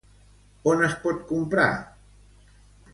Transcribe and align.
On 0.71 0.81
es 0.87 0.95
pot 1.05 1.21
comprar? 1.33 1.69